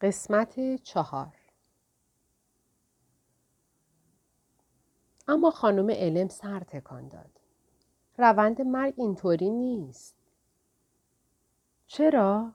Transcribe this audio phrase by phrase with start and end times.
[0.00, 1.36] قسمت چهار
[5.28, 7.40] اما خانم علم سر تکان داد.
[8.18, 10.16] روند مرگ اینطوری نیست.
[11.86, 12.52] چرا؟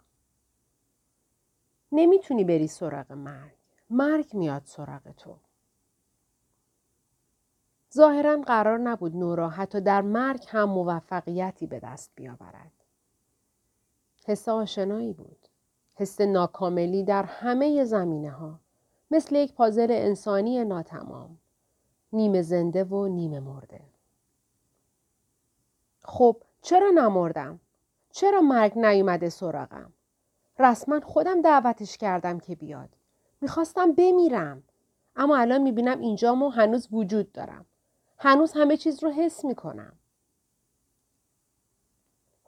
[1.92, 3.58] نمی‌تونی بری سراغ مرگ.
[3.90, 5.40] مرگ میاد سراغ تو.
[7.94, 12.72] ظاهرا قرار نبود نورا حتی در مرگ هم موفقیتی به دست بیاورد.
[14.26, 15.45] حس آشنایی بود.
[15.96, 18.60] حس ناکاملی در همه زمینه ها.
[19.12, 21.38] مثل یک پازل انسانی ناتمام.
[22.14, 23.82] نیمه زنده و نیمه مرده.
[26.04, 27.60] خب چرا نمردم؟
[28.12, 29.94] چرا مرگ نیومده سراغم؟
[30.60, 32.90] رسما خودم دعوتش کردم که بیاد.
[33.42, 34.64] می‌خواستم بمیرم.
[35.16, 37.66] اما الان می‌بینم اینجام و هنوز وجود دارم.
[38.18, 39.94] هنوز همه چیز رو حس می‌کنم.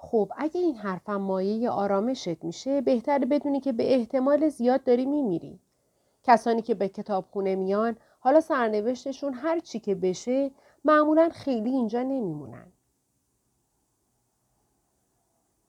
[0.08, 5.60] خب اگه این حرفم مایه آرامشت میشه بهتره بدونی که به احتمال زیاد داری میمیری.
[6.24, 10.52] کسانی که به کتابخونه میان حالا سرنوشتشون هر چی که بشه
[10.86, 12.72] معمولا خیلی اینجا نمیمونن.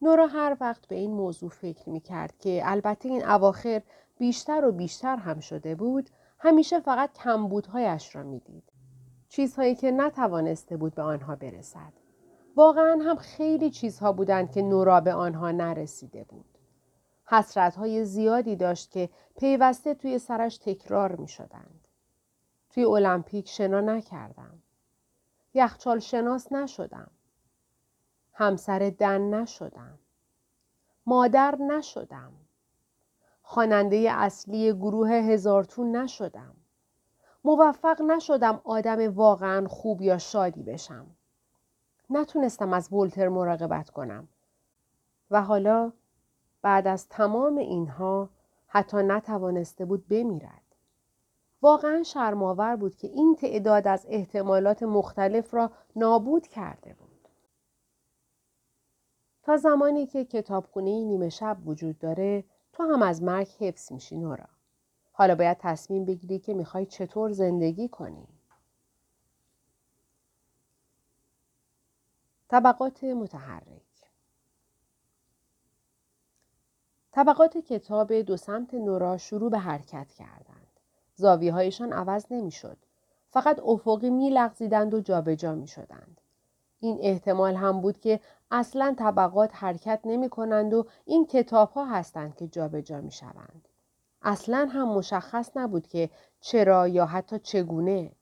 [0.02, 3.82] نورا هر وقت به این موضوع فکر می کرد که البته این اواخر
[4.18, 8.64] بیشتر و بیشتر هم شده بود همیشه فقط کمبودهایش را می‌دید.
[9.28, 11.97] چیزهایی که نتوانسته بود به آنها برسد.
[12.58, 16.58] واقعا هم خیلی چیزها بودند که نورا به آنها نرسیده بود.
[17.24, 21.88] حسرت های زیادی داشت که پیوسته توی سرش تکرار می شدند.
[22.70, 24.62] توی المپیک شنا نکردم.
[25.54, 27.10] یخچال شناس نشدم.
[28.32, 29.98] همسر دن نشدم.
[31.06, 32.32] مادر نشدم.
[33.42, 36.56] خواننده اصلی گروه هزارتون نشدم.
[37.44, 41.06] موفق نشدم آدم واقعا خوب یا شادی بشم.
[42.10, 44.28] نتونستم از ولتر مراقبت کنم.
[45.30, 45.92] و حالا
[46.62, 48.30] بعد از تمام اینها
[48.66, 50.62] حتی نتوانسته بود بمیرد.
[51.62, 57.28] واقعا شرماور بود که این تعداد از احتمالات مختلف را نابود کرده بود.
[59.42, 64.46] تا زمانی که کتابخونه نیمه شب وجود داره تو هم از مرگ حفظ میشی نورا.
[65.12, 68.28] حالا باید تصمیم بگیری که می‌خوای چطور زندگی کنی.
[72.48, 73.82] طبقات متحرک
[77.12, 80.80] طبقات کتاب دو سمت نورا شروع به حرکت کردند.
[81.14, 82.76] زاویه هایشان عوض نمی‌شد.
[83.30, 86.20] فقط افقی می لغزیدند و جابجا می شدند.
[86.80, 88.20] این احتمال هم بود که
[88.50, 93.68] اصلا طبقات حرکت نمی کنند و این کتاب ها هستند که جابجا می شوند.
[94.22, 96.10] اصلا هم مشخص نبود که
[96.40, 98.12] چرا یا حتی چگونه.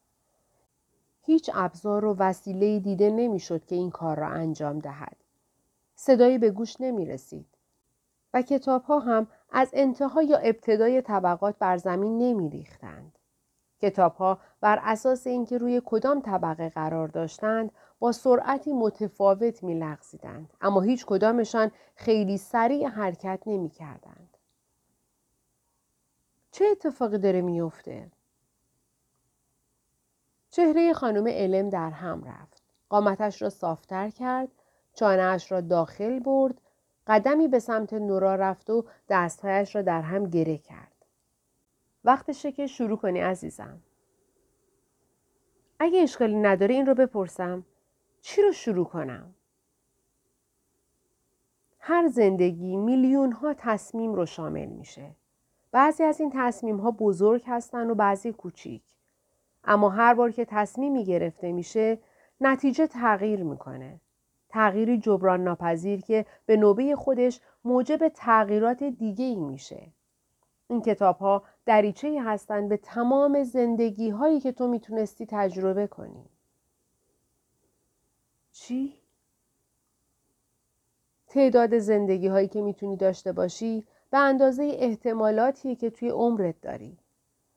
[1.27, 5.17] هیچ ابزار و وسیله دیده نمی‌شد که این کار را انجام دهد.
[5.95, 7.47] صدایی به گوش نمی رسید.
[8.35, 13.19] و کتاب ها هم از انتها یا ابتدای طبقات بر زمین نمی ریختند.
[13.81, 20.51] کتاب ها بر اساس اینکه روی کدام طبقه قرار داشتند با سرعتی متفاوت می لغزیدند.
[20.61, 24.37] اما هیچ کدامشان خیلی سریع حرکت نمی کردند.
[26.51, 28.11] چه اتفاقی داره میافته؟
[30.51, 32.63] چهره خانم علم در هم رفت.
[32.89, 34.49] قامتش را صافتر کرد،
[34.95, 36.61] چانهاش را داخل برد
[37.07, 40.93] قدمی به سمت نورا رفت و دستهایش را در هم گره کرد.
[42.05, 43.83] وقتشه که شروع کنی عزیزم.
[45.79, 47.65] اگه اشکالی نداره این رو بپرسم
[48.21, 49.35] چی رو شروع کنم؟
[51.79, 55.11] هر زندگی میلیون ها تصمیم رو شامل میشه.
[55.73, 58.83] بعضی از این تصمیم ها بزرگ هستن و بعضی کوچیک.
[59.67, 61.99] اما هر بار که تصمیمی گرفته میشه
[62.41, 64.01] نتیجه تغییر می‌کنه.
[64.49, 69.87] تغییری جبران ناپذیر که به نوبه خودش موجب تغییرات دیگه ای میشه.
[70.69, 76.25] این کتاب ها دریچه هستند به تمام زندگی هایی که تو می‌تونستی تجربه کنی.
[78.53, 78.99] چی؟
[81.29, 86.99] تعداد زندگی هایی که می‌تونی داشته باشی به اندازه احتمالاتی که توی عمرت داری.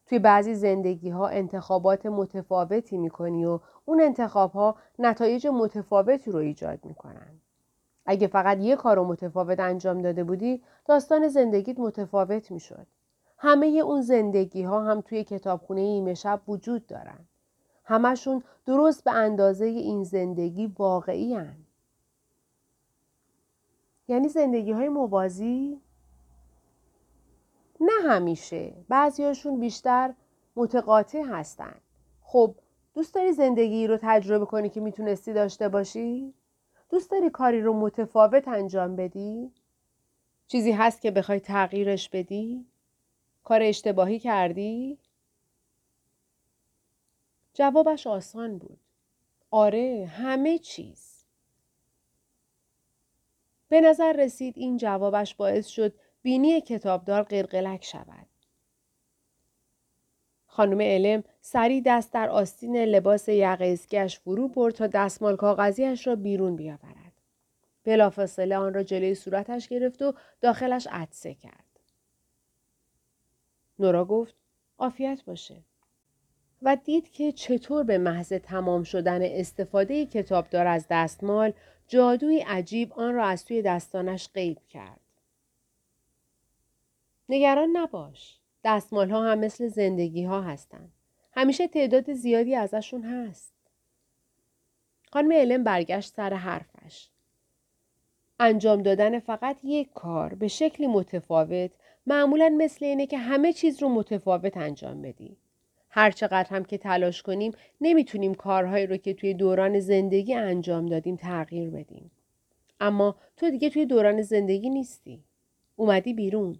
[0.10, 6.80] توی بعضی زندگی ها انتخابات متفاوتی می‌کنی و اون انتخاب ها نتایج متفاوتی رو ایجاد
[6.84, 7.40] می‌کنن.
[8.06, 12.88] اگه فقط یه کار رو متفاوت انجام داده بودی داستان زندگیت متفاوت می‌شد.
[13.38, 16.16] همه اون زندگی ها هم توی کتابخونه ایمه
[16.48, 17.20] وجود دارن.
[17.84, 21.56] همشون درست به اندازه این زندگی واقعی هن.
[24.08, 25.82] یعنی زندگی های موازی
[27.80, 30.14] نه همیشه بعضیاشون بیشتر
[30.56, 31.76] متقاطع هستن
[32.22, 32.56] خب
[32.94, 36.34] دوست داری زندگی رو تجربه کنی که می‌تونستی داشته باشی؟
[36.90, 39.52] دوست داری کاری رو متفاوت انجام بدی؟
[40.48, 42.66] چیزی هست که بخوای تغییرش بدی؟
[43.44, 44.98] کار اشتباهی کردی؟
[47.54, 48.80] جوابش آسان بود.
[49.52, 51.26] آره همه چیز.
[53.70, 58.28] به نظر رسید این جوابش باعث شد بینی کتابدار قلقلک شود.
[60.46, 66.56] خانم علم سری دست در آستین لباس یقزگش فرو برد تا دستمال کاغذیش را بیرون
[66.56, 67.14] بیاورد.
[67.84, 71.80] بلافاصله آن را جلوی صورتش گرفت و داخلش عدسه کرد.
[73.80, 74.36] نورا گفت
[74.78, 75.64] عافیت باشه.
[76.62, 81.54] و دید که چطور به محض تمام شدن استفاده کتابدار از دستمال
[81.88, 85.00] جادوی عجیب آن را از توی دستانش غیب کرد.
[87.30, 88.40] نگران نباش.
[88.64, 90.90] دستمال ها هم مثل زندگی ها هستن.
[91.32, 93.54] همیشه تعداد زیادی ازشون هست.
[95.14, 97.10] خانم علم برگشت سر حرفش.
[98.40, 101.72] انجام دادن فقط یک کار به شکلی متفاوت
[102.08, 105.38] معمولا مثل اینه که همه چیز رو متفاوت انجام بدی.
[105.90, 111.16] هر چقدر هم که تلاش کنیم نمی‌تونیم کارهایی رو که توی دوران زندگی انجام دادیم
[111.16, 112.12] تغییر بدیم.
[112.80, 115.24] اما تو دیگه توی دوران زندگی نیستی.
[115.76, 116.60] اومدی بیرون.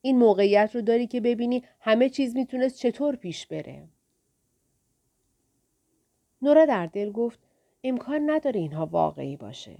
[0.00, 3.88] این موقعیت رو داری که ببینی همه چیز می‌تونست چطور پیش بره.
[6.42, 7.38] نورا در دل گفت
[7.84, 9.78] امکان نداره اینها واقعی باشه.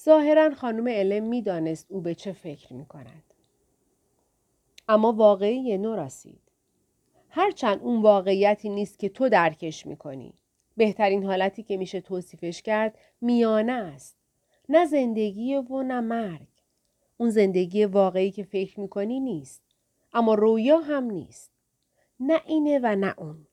[0.00, 3.22] ظاهرا خانم علم می‌دانست او به چه فکر می کند.
[4.88, 6.40] اما واقعی نوراسید.
[7.28, 10.34] هرچند اون واقعیتی نیست که تو درکش می‌کنی.
[10.76, 14.16] بهترین حالتی که میشه توصیفش کرد میانه است.
[14.68, 16.48] نه زندگی و نه مرگ.
[17.16, 19.62] اون زندگی واقعی که فکر می‌کنی نیست.
[20.12, 21.50] اما رویا هم نیست.
[22.20, 23.46] نه اینه و نه اون.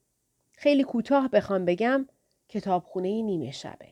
[0.52, 2.08] خیلی کوتاه بخوام بگم
[2.50, 3.88] کتابخونه نیمه شبه.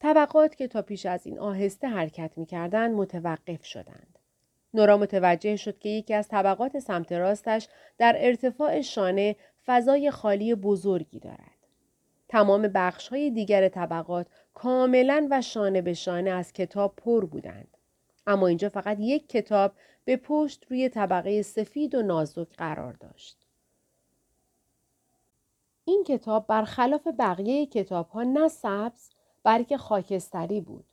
[0.00, 4.18] طبقات که تا پیش از این آهسته حرکت می‌کردند متوقف شدند.
[4.74, 7.68] نورا متوجه شد که یکی از طبقات سمت راستش
[7.98, 9.36] در ارتفاع شانه
[9.66, 11.66] فضای خالی بزرگی دارد.
[12.28, 17.76] تمام بخش های دیگر طبقات کاملا و شانه به شانه از کتاب پر بودند.
[18.26, 19.72] اما اینجا فقط یک کتاب
[20.04, 23.46] به پشت روی طبقه سفید و نازک قرار داشت.
[25.84, 29.10] این کتاب برخلاف بقیه کتاب ها نه سبز
[29.44, 30.84] بلکه خاکستری بود.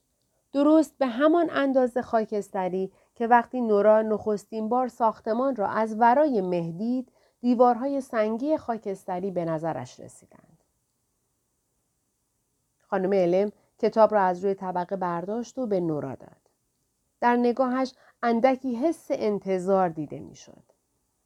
[0.53, 7.11] درست به همان اندازه خاکستری که وقتی نورا نخستین بار ساختمان را از ورای مهدید
[7.41, 10.46] دیوارهای سنگی خاکستری به نظرش رسیدند.
[12.87, 16.41] خانم علم کتاب را از روی طبقه برداشت و به نورا داد.
[17.21, 17.93] در نگاهش
[18.23, 20.63] اندکی حس انتظار دیده می‌شد.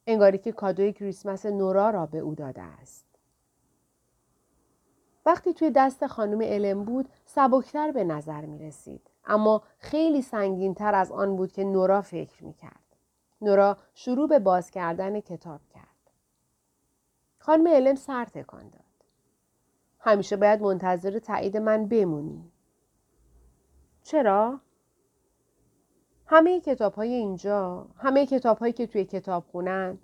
[0.06, 3.06] انگاری که کادوی کریسمس نورا را به او داده است.
[5.26, 9.10] وقتی توی دست خانم علم بود سبکتر به نظر می رسید.
[9.24, 12.96] اما خیلی سنگین تر از آن بود که نورا فکر می کرد.
[13.40, 16.10] نورا شروع به باز کردن کتاب کرد.
[17.38, 18.81] خانم علم سر تکان داد.
[20.04, 22.52] همیشه باید منتظر تایید من بمونی.
[24.02, 24.60] چرا؟
[26.26, 29.98] همه کتاب های اینجا، همه کتاب هایی که توی کتاب خونن،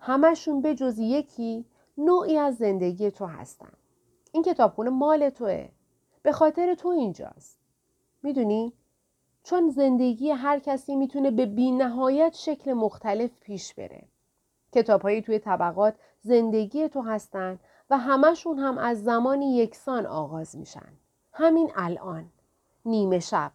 [0.00, 1.64] همشون به جز یکی
[1.98, 3.72] نوعی از زندگی تو هستن.
[4.32, 5.68] این کتابخونه مال توه.
[6.22, 7.58] به خاطر تو اینجاست.
[8.22, 8.72] می‌دونی؟
[9.42, 14.04] چون زندگی هر کسی می‌تونه به بینهایت شکل مختلف پیش بره.
[14.72, 17.58] کتابهایی توی طبقات زندگی تو هستن
[17.92, 20.92] و همشون هم از زمانی یکسان آغاز میشن.
[21.32, 22.30] همین الان.
[22.84, 23.52] نیمه شب.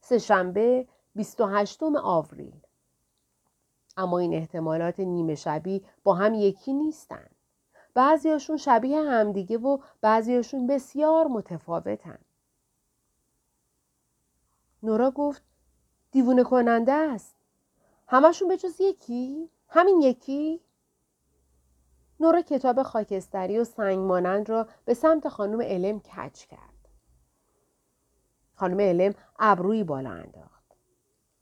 [0.00, 2.60] سهشنبه 28 آوریل.
[3.96, 7.26] اما این احتمالات نیمه شبی با هم یکی نیستن.
[7.94, 12.18] بعضیاشون شبیه همدیگه و بعضیاشون بسیار متفاوتن.
[14.82, 15.42] نورا گفت
[16.10, 17.36] دیوونه کننده است.
[18.08, 20.60] همشون به جز یکی؟ همین یکی؟
[22.20, 26.88] نورا کتاب خاکستری و سنگ مانند را به سمت خانم علم کچ کرد.
[28.54, 30.64] خانم علم ابروی بالا انداخت.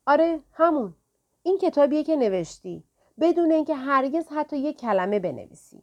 [0.07, 0.95] آره همون.
[1.43, 2.85] این کتابیه که نوشتی.
[3.21, 5.83] بدون اینکه هرگز حتی یک کلمه بنویسی.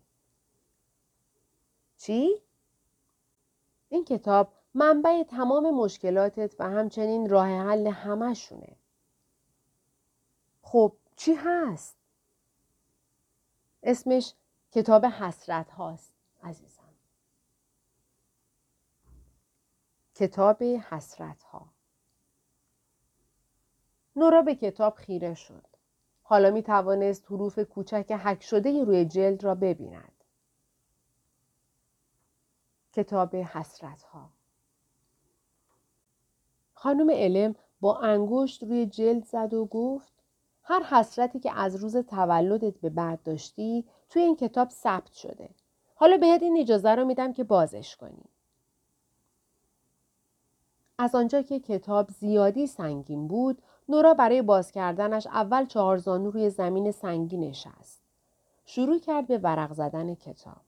[1.98, 2.41] چی؟
[3.89, 8.75] این کتاب منبع تمام مشکلاتت و همچنین راه حل همشونه.
[10.62, 11.98] خب چی هست؟
[13.83, 14.33] اسمش
[14.71, 16.13] کتاب حسرت هاست
[16.43, 16.93] عزیزم.
[20.15, 21.69] کتاب حسرت ها.
[24.15, 25.67] نورا به کتاب خیره شد.
[26.23, 30.23] حالا می توانست حروف کوچک حک شده روی جلد را ببیند.
[32.93, 34.29] کتاب حسرت ها
[36.73, 40.20] خانم علم با انگشت روی جلد زد و گفت
[40.63, 45.49] هر حسرتی که از روز تولدت به بعد داشتی توی این کتاب ثبت شده.
[45.95, 48.23] حالا بهت این اجازه رو میدم که بازش کنی.
[50.97, 56.49] از آنجا که کتاب زیادی سنگین بود، نورا برای باز کردنش اول چهار زانو روی
[56.49, 58.01] زمین سنگی نشست.
[58.65, 60.61] شروع کرد به ورق زدن کتاب.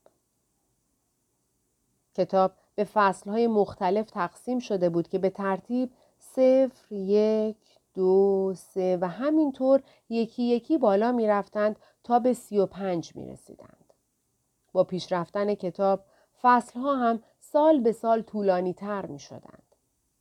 [2.15, 9.07] کتاب به فصلهای مختلف تقسیم شده بود که به ترتیب صفر، یک، دو، سه و
[9.07, 13.93] همینطور یکی یکی بالا می رفتند تا به سی و پنج می رسیدند.
[14.73, 16.05] با پیشرفتن کتاب
[16.41, 19.63] فصلها هم سال به سال طولانی تر می شدند.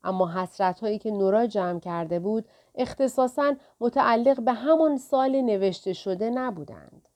[0.05, 6.31] اما حسرت هایی که نورا جمع کرده بود اختصاصا متعلق به همان سال نوشته شده
[6.31, 7.09] نبودند.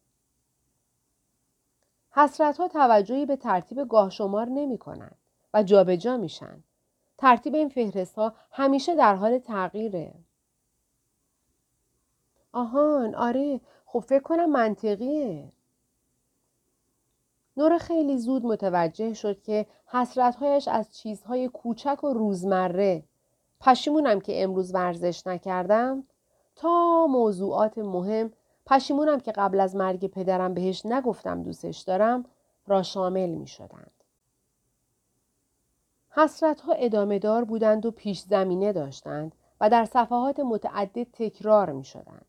[2.11, 5.19] حسرت ها توجهی به ترتیب گاه شمار نمی کنند
[5.55, 6.63] و جابجا میشن.
[7.19, 10.15] ترتیب این فهرست ها همیشه در حال تغییره.
[12.53, 15.53] آهان آره خب فکر کنم منطقیه.
[17.57, 23.03] نور خیلی زود متوجه شد که حسرتهایش از چیزهای کوچک و روزمره
[23.61, 26.05] پشیمونم که امروز ورزش نکردم
[26.57, 28.33] تا موضوعات مهم
[28.67, 32.25] پشیمونم که قبل از مرگ پدرم بهش نگفتم دوستش دارم
[32.67, 33.91] را شامل می شدند.
[36.11, 41.85] حسرت ها ادامه دار بودند و پیش زمینه داشتند و در صفحات متعدد تکرار می
[41.85, 42.26] شدند.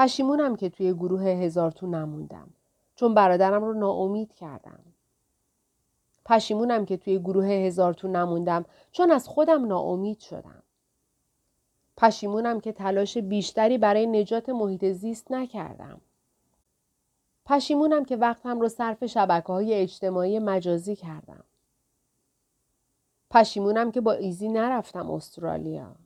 [0.00, 2.50] پشیمونم که توی گروه هزار تو نموندم
[2.94, 4.80] چون برادرم رو ناامید کردم.
[6.24, 10.62] پشیمونم که توی گروه هزار تو نموندم چون از خودم ناامید شدم.
[11.96, 16.00] پشیمونم که تلاش بیشتری برای نجات محیط زیست نکردم.
[17.46, 21.44] پشیمونم که وقتم رو صرف شبکه های اجتماعی مجازی کردم.
[23.30, 25.96] پشیمونم که با ایزی نرفتم استرالیا.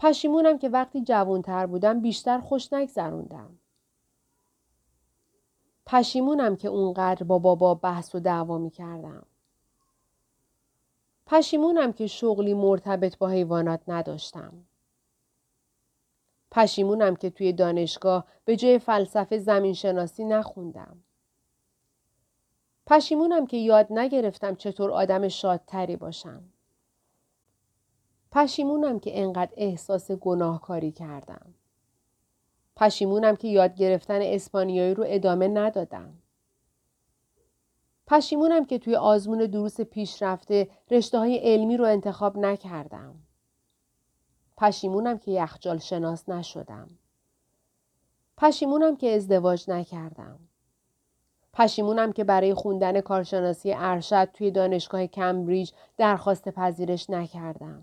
[0.00, 3.58] پشیمونم که وقتی جوانتر بودم بیشتر خوش نگذروندم.
[5.86, 9.26] پشیمونم که اونقدر با بابا بحث و دعوا می کردم.
[11.26, 14.52] پشیمونم که شغلی مرتبط با حیوانات نداشتم.
[16.50, 21.04] پشیمونم که توی دانشگاه به جای فلسفه زمین شناسی نخوندم.
[22.86, 26.42] پشیمونم که یاد نگرفتم چطور آدم شادتری باشم.
[28.32, 31.54] پشیمونم که انقدر احساس گناهکاری کردم.
[32.76, 36.14] پشیمونم که یاد گرفتن اسپانیایی رو ادامه ندادم.
[38.06, 43.14] پشیمونم که توی آزمون دروس پیشرفته رشته های علمی رو انتخاب نکردم.
[44.56, 46.88] پشیمونم که یخجال شناس نشدم.
[48.36, 50.38] پشیمونم که ازدواج نکردم.
[51.52, 57.82] پشیمونم که برای خوندن کارشناسی ارشد توی دانشگاه کمبریج درخواست پذیرش نکردم.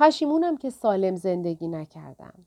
[0.00, 2.46] پشیمونم که سالم زندگی نکردم.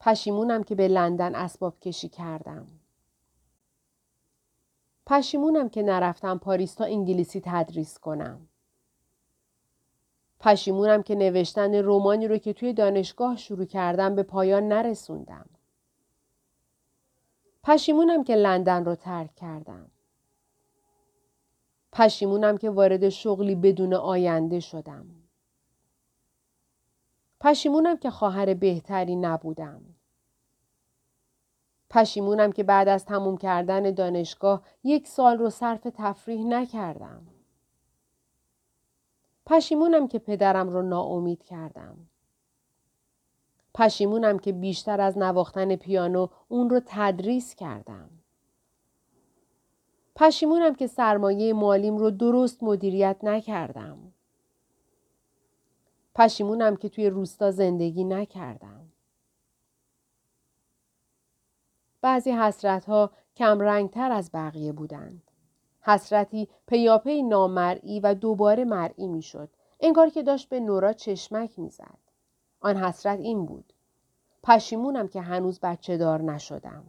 [0.00, 2.66] پشیمونم که به لندن اسباب کشی کردم.
[5.06, 8.48] پشیمونم که نرفتم پاریس تا انگلیسی تدریس کنم.
[10.40, 15.46] پشیمونم که نوشتن رومانی رو که توی دانشگاه شروع کردم به پایان نرسوندم.
[17.64, 19.90] پشیمونم که لندن رو ترک کردم.
[21.92, 25.27] پشیمونم که وارد شغلی بدون آینده شدم.
[27.40, 29.80] پشیمونم که خواهر بهتری نبودم.
[31.90, 37.26] پشیمونم که بعد از تموم کردن دانشگاه یک سال رو صرف تفریح نکردم.
[39.46, 41.96] پشیمونم که پدرم رو ناامید کردم.
[43.74, 48.10] پشیمونم که بیشتر از نواختن پیانو اون رو تدریس کردم.
[50.16, 54.12] پشیمونم که سرمایه مالیم رو درست مدیریت نکردم.
[56.18, 58.86] پشیمونم که توی روستا زندگی نکردم.
[62.00, 65.22] بعضی حسرت ها کم تر از بقیه بودند.
[65.80, 69.48] حسرتی پیاپی نامرئی و دوباره مرئی می‌شد.
[69.80, 71.98] انگار که داشت به نورا چشمک می‌زد.
[72.60, 73.72] آن حسرت این بود.
[74.42, 76.84] پشیمونم که هنوز بچه دار نشدم.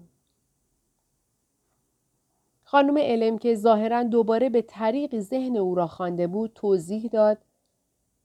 [2.64, 7.38] خانم علم که ظاهرا دوباره به طریق ذهن او را خوانده بود توضیح داد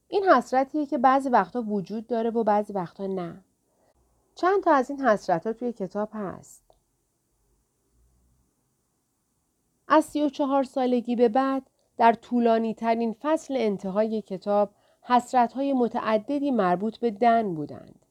[0.07, 3.43] این حسرتیه که بعضی وقتا وجود داره و بعضی وقتا نه.
[4.35, 6.63] چند تا از این حسرت ها توی کتاب هست.
[9.87, 11.63] از سی و چهار سالگی به بعد
[11.97, 14.69] در طولانی ترین فصل انتهای کتاب
[15.01, 18.05] حسرت های متعددی مربوط به دن بودند.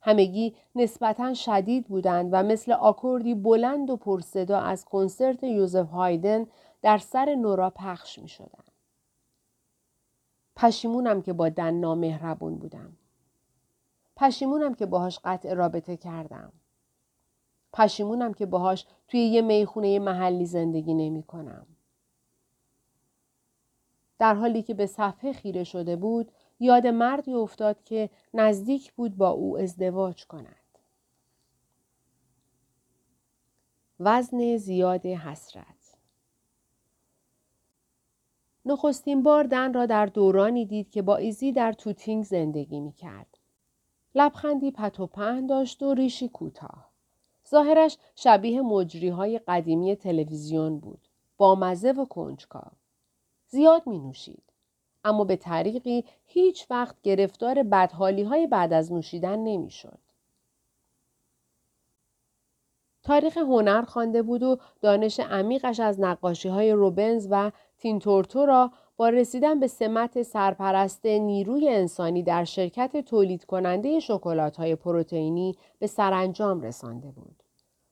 [0.00, 6.46] همگی نسبتا شدید بودند و مثل آکوردی بلند و پرصدا از کنسرت یوزف هایدن
[6.82, 8.67] در سر نورا پخش می شدند.
[10.60, 12.96] پشیمونم که با دن نامهربون بودم.
[14.16, 16.52] پشیمونم که باهاش قطع رابطه کردم.
[17.72, 21.66] پشیمونم که باهاش توی یه می‌خونه محلی زندگی نمی کنم.
[24.18, 29.30] در حالی که به صفحه خیره شده بود یاد مردی افتاد که نزدیک بود با
[29.30, 30.78] او ازدواج کند.
[34.00, 35.77] وزن زیاد حسرت
[38.68, 43.38] نخستین بار دن را در دورانی دید که با ایزی در توتینگ زندگی می کرد.
[44.14, 46.90] لبخندی پت و پهن داشت و ریشی کوتاه.
[47.50, 51.08] ظاهرش شبیه مجری های قدیمی تلویزیون بود.
[51.36, 52.72] با مزه و کنجکاو.
[53.46, 54.42] زیاد می نوشید.
[55.04, 59.98] اما به طریقی هیچ وقت گرفتار بدحالی های بعد از نوشیدن نمی شد.
[63.08, 69.08] تاریخ هنر خوانده بود و دانش عمیقش از نقاشی های روبنز و تینتورتو را با
[69.08, 76.60] رسیدن به سمت سرپرست نیروی انسانی در شرکت تولید کننده شکلات های پروتئینی به سرانجام
[76.60, 77.42] رسانده بود.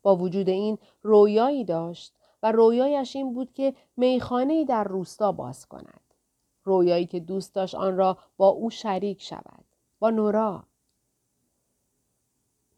[0.03, 6.01] با وجود این رویایی داشت و رویایش این بود که میخانه در روستا باز کند.
[6.65, 9.65] رویایی که دوست داشت آن را با او شریک شود.
[9.99, 10.65] با نورا.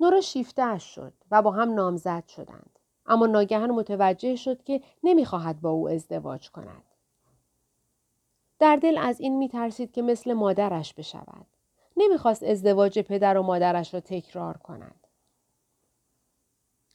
[0.00, 2.78] نورا شیفته شد و با هم نامزد شدند.
[3.06, 6.84] اما ناگهان متوجه شد که نمی‌خواهد با او ازدواج کند.
[8.58, 11.46] در دل از این میترسید که مثل مادرش بشود.
[11.96, 15.06] نمی‌خواست ازدواج پدر و مادرش را تکرار کند.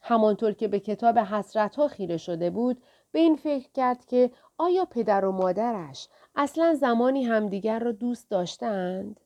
[0.02, 4.86] همانطور که به کتاب حسرت ها خیره شده بود به این فکر کرد که آیا
[4.86, 9.20] پدر و مادرش اصلا زمانی همدیگر را دوست داشتند؟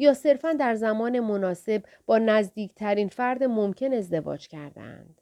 [0.00, 5.20] یا صرفا در زمان مناسب با نزدیکترین فرد ممکن ازدواج کردند؟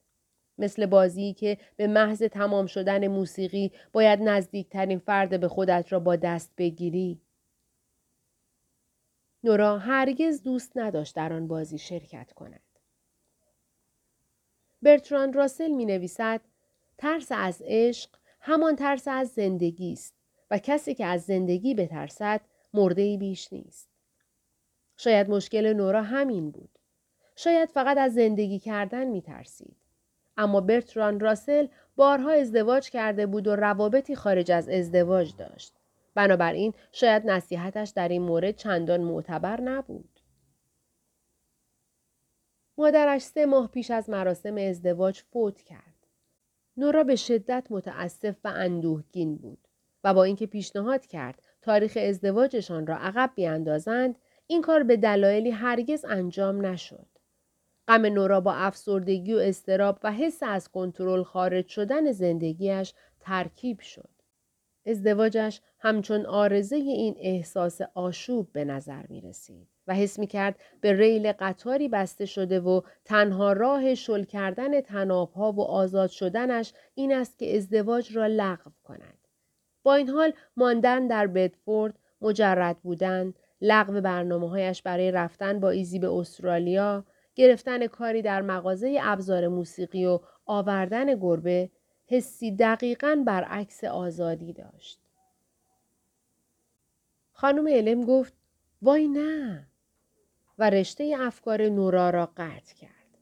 [0.59, 6.17] مثل بازی که به محض تمام شدن موسیقی باید نزدیکترین فرد به خودت را با
[6.17, 7.21] دست بگیری.
[9.45, 12.63] نورا هرگز دوست نداشت در آن بازی شرکت کند.
[14.83, 16.41] برتراند راسل می نویسد
[16.99, 20.15] ترس از عشق همان ترس از زندگی است
[20.51, 22.41] و کسی که از زندگی بترسد
[22.75, 23.98] مرده بیش نیست.
[24.99, 26.79] شاید مشکل نورا همین بود.
[27.37, 29.77] شاید فقط از زندگی کردن می ترسید.
[30.37, 35.75] اما برتران راسل بارها ازدواج کرده بود و روابطی خارج از ازدواج داشت.
[36.15, 40.21] بنابراین شاید نصیحتش در این مورد چندان معتبر نبود.
[42.79, 46.07] مادرش سه ماه پیش از مراسم ازدواج فوت کرد.
[46.77, 49.69] نورا به شدت متاسف و اندوهگین بود
[50.05, 54.17] و با اینکه پیشنهاد کرد تاریخ ازدواجشان را عقب بیاندازند
[54.51, 57.07] این کار به دلایلی هرگز انجام نشد.
[57.89, 64.09] غم نورا با افسردگی و استراب و حس از کنترل خارج شدن زندگیش ترکیب شد.
[64.87, 70.93] ازدواجش همچون آرزه این احساس آشوب به نظر می رسید و حس می کرد به
[70.93, 77.39] ریل قطاری بسته شده و تنها راه شل کردن تنابها و آزاد شدنش این است
[77.39, 79.19] که ازدواج را لغو کند.
[79.83, 85.99] با این حال ماندن در بدفورد، مجرد بودن، لغو برنامه هایش برای رفتن با ایزی
[85.99, 91.71] به استرالیا، گرفتن کاری در مغازه ابزار موسیقی و آوردن گربه
[92.07, 95.01] حسی دقیقا برعکس آزادی داشت.
[97.33, 98.35] خانم علم گفت
[98.83, 99.67] وای نه
[100.59, 103.19] و رشته افکار نورا را قطع کرد.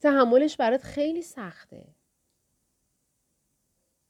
[0.00, 1.93] تحملش برات خیلی سخته.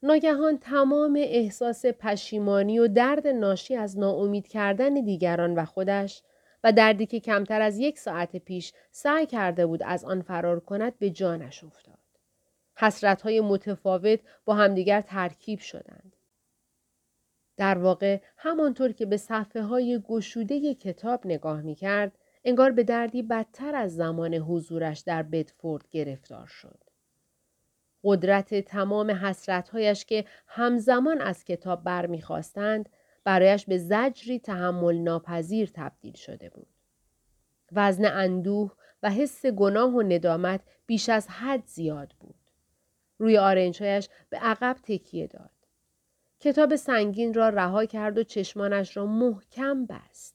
[0.06, 6.22] ناگهان تمام احساس پشیمانی و درد ناشی از ناامید کردن دیگران و خودش
[6.64, 10.98] و دردی که کمتر از یک ساعت پیش سعی کرده بود از آن فرار کند
[10.98, 11.98] به جانش افتاد.
[12.76, 16.16] حسرت های متفاوت با همدیگر ترکیب شدند.
[17.56, 23.22] در واقع همانطور که به صفحه های گشوده کتاب نگاه می کرد، انگار به دردی
[23.22, 26.93] بدتر از زمان حضورش در بدفورد گرفتار شد.
[28.04, 32.88] قدرت تمام حسرتهایش که همزمان از کتاب برمیخواستند
[33.24, 36.66] برایش به زجری تحمل ناپذیر تبدیل شده بود.
[37.72, 42.34] وزن اندوه و حس گناه و ندامت بیش از حد زیاد بود.
[43.18, 45.50] روی آرنجهایش به عقب تکیه داد.
[46.40, 50.34] کتاب سنگین را رها کرد و چشمانش را محکم بست.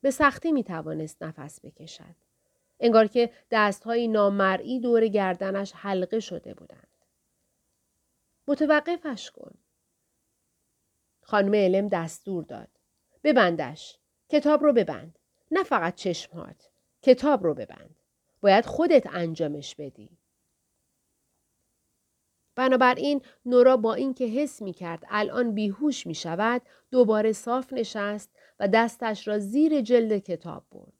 [0.00, 2.29] به سختی می توانست نفس بکشد.
[2.80, 6.86] انگار که دستهایی نامرئی دور گردنش حلقه شده بودند.
[8.48, 9.54] متوقفش کن.
[11.22, 12.68] خانم علم دستور داد.
[13.24, 13.98] ببندش.
[14.28, 15.18] کتاب رو ببند.
[15.50, 16.70] نه فقط چشمهات.
[17.02, 17.96] کتاب رو ببند.
[18.40, 20.18] باید خودت انجامش بدی.
[22.54, 28.68] بنابراین نورا با اینکه حس می کرد الان بیهوش می شود دوباره صاف نشست و
[28.68, 30.99] دستش را زیر جلد کتاب برد.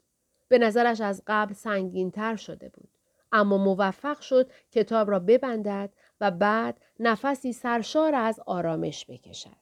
[0.51, 2.89] به نظرش از قبل سنگین تر شده بود.
[3.33, 9.57] اما موفق شد کتاب را ببندد و بعد نفسی سرشار از آرامش بکشد.